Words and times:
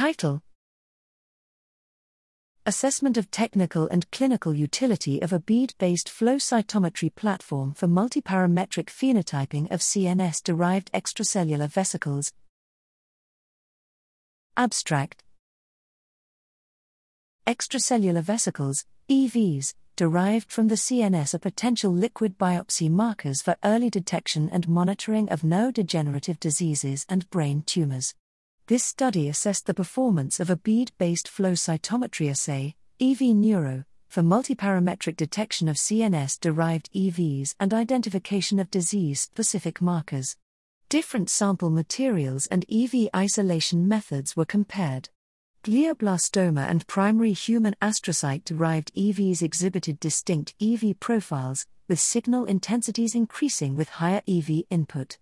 Title 0.00 0.40
Assessment 2.64 3.18
of 3.18 3.30
Technical 3.30 3.86
and 3.88 4.10
Clinical 4.10 4.54
Utility 4.54 5.20
of 5.20 5.30
a 5.30 5.38
Bead 5.38 5.74
based 5.76 6.08
Flow 6.08 6.36
Cytometry 6.36 7.14
Platform 7.14 7.74
for 7.74 7.86
Multiparametric 7.86 8.86
Phenotyping 8.86 9.70
of 9.70 9.80
CNS 9.80 10.42
Derived 10.42 10.90
Extracellular 10.94 11.68
Vesicles. 11.68 12.32
Abstract 14.56 15.22
Extracellular 17.46 18.22
vesicles, 18.22 18.86
EVs, 19.10 19.74
derived 19.96 20.50
from 20.50 20.68
the 20.68 20.76
CNS 20.76 21.34
are 21.34 21.38
potential 21.40 21.92
liquid 21.92 22.38
biopsy 22.38 22.88
markers 22.88 23.42
for 23.42 23.54
early 23.62 23.90
detection 23.90 24.48
and 24.48 24.66
monitoring 24.66 25.28
of 25.28 25.42
neurodegenerative 25.42 26.40
diseases 26.40 27.04
and 27.10 27.28
brain 27.28 27.62
tumors. 27.66 28.14
This 28.70 28.84
study 28.84 29.28
assessed 29.28 29.66
the 29.66 29.74
performance 29.74 30.38
of 30.38 30.48
a 30.48 30.54
bead 30.54 30.92
based 30.96 31.26
flow 31.26 31.54
cytometry 31.54 32.30
assay, 32.30 32.76
EV 33.00 33.34
Neuro, 33.34 33.82
for 34.06 34.22
multiparametric 34.22 35.16
detection 35.16 35.66
of 35.66 35.74
CNS 35.74 36.38
derived 36.38 36.88
EVs 36.92 37.56
and 37.58 37.74
identification 37.74 38.60
of 38.60 38.70
disease 38.70 39.22
specific 39.22 39.82
markers. 39.82 40.36
Different 40.88 41.28
sample 41.28 41.70
materials 41.70 42.46
and 42.46 42.64
EV 42.70 43.08
isolation 43.12 43.88
methods 43.88 44.36
were 44.36 44.44
compared. 44.44 45.08
Glioblastoma 45.64 46.70
and 46.70 46.86
primary 46.86 47.32
human 47.32 47.74
astrocyte 47.82 48.44
derived 48.44 48.94
EVs 48.94 49.42
exhibited 49.42 49.98
distinct 49.98 50.54
EV 50.62 50.94
profiles, 51.00 51.66
with 51.88 51.98
signal 51.98 52.44
intensities 52.44 53.16
increasing 53.16 53.74
with 53.74 53.88
higher 53.88 54.22
EV 54.28 54.62
input. 54.70 55.18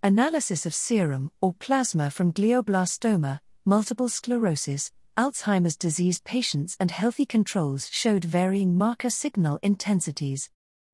Analysis 0.00 0.64
of 0.64 0.74
serum 0.74 1.32
or 1.40 1.54
plasma 1.54 2.08
from 2.08 2.32
glioblastoma, 2.32 3.40
multiple 3.64 4.08
sclerosis, 4.08 4.92
Alzheimer's 5.16 5.76
disease 5.76 6.20
patients 6.20 6.76
and 6.78 6.92
healthy 6.92 7.26
controls 7.26 7.88
showed 7.90 8.24
varying 8.24 8.78
marker 8.78 9.10
signal 9.10 9.58
intensities. 9.60 10.50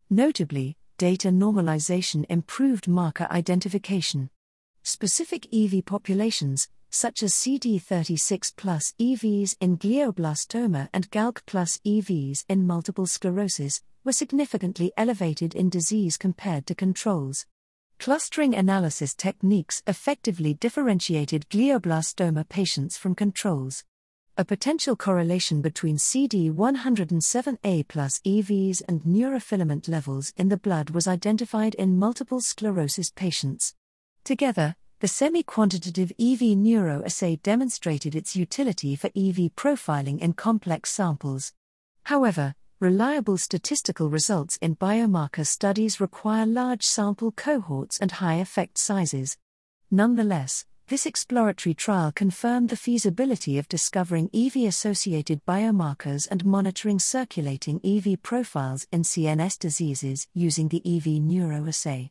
Notably, 0.09 0.79
data 0.97 1.29
normalization 1.29 2.25
improved 2.31 2.89
marker 2.89 3.29
identification. 3.31 4.31
Specific 4.83 5.49
EV 5.53 5.85
populations, 5.85 6.69
such 6.89 7.23
as 7.23 7.35
CD36 7.35 8.57
plus 8.57 8.95
EVs 8.99 9.55
in 9.61 9.77
glioblastoma 9.77 10.89
and 10.95 11.11
GALC 11.11 11.43
plus 11.45 11.79
EVs 11.85 12.47
in 12.49 12.67
multiple 12.67 13.07
sclerosis, 13.07 13.83
were 14.03 14.13
significantly 14.13 14.93
elevated 14.97 15.55
in 15.55 15.69
disease 15.69 16.17
compared 16.17 16.67
to 16.67 16.75
controls. 16.75 17.45
Clustering 17.99 18.55
analysis 18.55 19.15
techniques 19.15 19.83
effectively 19.87 20.55
differentiated 20.55 21.49
glioblastoma 21.49 22.47
patients 22.49 22.99
from 22.99 23.15
controls. 23.15 23.85
A 24.37 24.45
potential 24.45 24.97
correlation 24.97 25.63
between 25.63 25.97
CD107A 25.97 27.87
plus 27.89 28.21
EVs 28.27 28.83
and 28.89 29.01
neurofilament 29.03 29.89
levels 29.89 30.33
in 30.37 30.49
the 30.49 30.57
blood 30.57 30.91
was 30.91 31.07
identified 31.07 31.75
in 31.77 31.99
multiple 31.99 32.41
sclerosis 32.41 33.11
patients. 33.11 33.75
Together, 34.25 34.75
the 35.01 35.09
semi 35.09 35.43
quantitative 35.43 36.11
EV 36.19 36.57
neuroassay 36.57 37.43
demonstrated 37.43 38.15
its 38.15 38.35
utility 38.35 38.97
for 38.97 39.09
EV 39.09 39.55
profiling 39.55 40.19
in 40.19 40.33
complex 40.33 40.91
samples. 40.91 41.53
However, 42.05 42.55
reliable 42.85 43.39
statistical 43.39 44.11
results 44.11 44.59
in 44.61 44.77
biomarker 44.77 45.47
studies 45.47 46.01
require 46.01 46.45
large 46.45 46.83
sample 46.83 47.33
cohorts 47.33 47.99
and 47.99 48.13
high 48.13 48.35
effect 48.35 48.77
sizes. 48.77 49.39
Nonetheless, 49.91 50.67
this 50.89 51.07
exploratory 51.07 51.73
trial 51.73 52.13
confirmed 52.13 52.69
the 52.69 52.77
feasibility 52.77 53.57
of 53.57 53.69
discovering 53.69 54.29
EV 54.35 54.57
associated 54.69 55.43
biomarkers 55.47 56.29
and 56.31 56.45
monitoring 56.45 56.99
circulating 56.99 57.81
EV 57.83 58.23
profiles 58.23 58.87
in 58.93 59.01
CNS 59.01 59.59
diseases 59.59 60.29
using 60.35 60.69
the 60.69 60.83
EV 60.85 61.23
neuroassay. 61.23 62.11